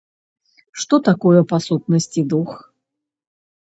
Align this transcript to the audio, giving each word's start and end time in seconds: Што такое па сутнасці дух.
Што 0.85 0.95
такое 1.09 1.39
па 1.53 1.57
сутнасці 1.69 2.21
дух. 2.35 2.61